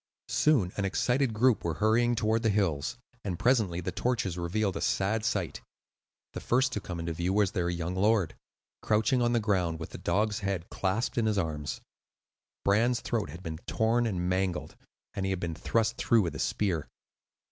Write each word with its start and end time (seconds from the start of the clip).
Soon 0.29 0.71
an 0.77 0.83
excited 0.83 1.31
group 1.31 1.63
were 1.63 1.75
hurrying 1.75 2.15
toward 2.15 2.41
the 2.41 2.49
hills, 2.49 2.97
and 3.23 3.37
presently 3.37 3.81
the 3.81 3.91
torches 3.91 4.35
revealed 4.35 4.75
a 4.75 4.81
sad 4.81 5.23
sight. 5.23 5.61
The 6.33 6.39
first 6.39 6.71
to 6.73 6.81
come 6.81 6.99
into 6.99 7.13
view 7.13 7.31
was 7.33 7.51
their 7.51 7.69
young 7.69 7.93
lord, 7.93 8.33
crouching 8.81 9.21
on 9.21 9.33
the 9.33 9.39
ground, 9.39 9.79
with 9.79 9.91
the 9.91 9.99
dog's 9.99 10.39
head 10.39 10.67
clasped 10.71 11.19
in 11.19 11.27
his 11.27 11.37
arms; 11.37 11.81
Bran's 12.65 12.99
throat 13.01 13.29
had 13.29 13.43
been 13.43 13.59
torn 13.67 14.07
and 14.07 14.27
mangled, 14.27 14.75
and 15.13 15.23
he 15.23 15.29
had 15.29 15.39
been 15.39 15.53
thrust 15.53 15.97
through 15.97 16.23
with 16.23 16.33
a 16.33 16.39
spear. 16.39 16.87